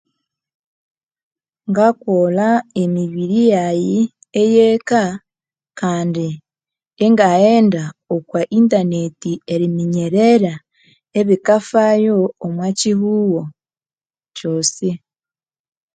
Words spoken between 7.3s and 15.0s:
ghende okwa intaneti eriminyerera ebikafwayo omwa kyihugho kyosi